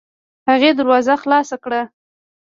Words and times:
هغې 0.49 0.71
دروازه 0.79 1.13
خلاصه 1.23 1.55
کړه. 1.63 1.81